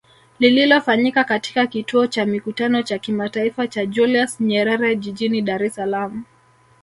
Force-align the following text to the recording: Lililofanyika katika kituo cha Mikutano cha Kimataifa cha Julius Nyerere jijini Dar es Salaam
Lililofanyika 0.39 1.23
katika 1.23 1.67
kituo 1.67 2.07
cha 2.07 2.25
Mikutano 2.25 2.83
cha 2.83 2.99
Kimataifa 2.99 3.67
cha 3.67 3.85
Julius 3.85 4.39
Nyerere 4.41 4.95
jijini 4.95 5.41
Dar 5.41 5.63
es 5.63 5.75
Salaam 5.75 6.23